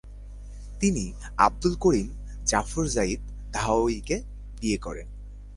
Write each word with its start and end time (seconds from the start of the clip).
তিনি 0.79 1.13
আবদুল 1.37 1.73
করিম 1.75 2.07
জাফর 2.45 2.85
জাইদ 2.87 3.21
ধাওয়িকে 3.53 4.17
বিয়ে 4.59 4.77
করেন। 4.77 5.07